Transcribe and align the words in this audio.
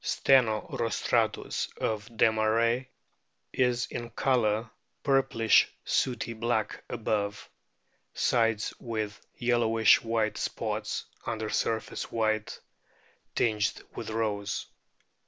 Steno 0.03 0.67
rostratus, 0.71 1.67
of 1.77 2.07
Desmarest,* 2.07 2.87
is 3.53 3.85
in 3.85 4.09
colour 4.09 4.71
purplish 5.03 5.67
sooty 5.85 6.33
black 6.33 6.83
above, 6.89 7.47
sides 8.11 8.73
with 8.79 9.23
yellowish 9.35 10.01
white 10.01 10.39
spots 10.39 11.05
under 11.27 11.51
surface 11.51 12.11
white, 12.11 12.59
tinged 13.35 13.83
with 13.93 14.09
rose. 14.09 14.65